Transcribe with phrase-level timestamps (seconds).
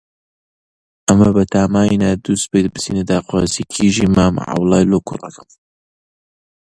[1.07, 5.49] ئەمە بەتاماینە دووسبەی بچینە داخوازیی کیژی مام عەوڵای لۆ کوڕەکەم.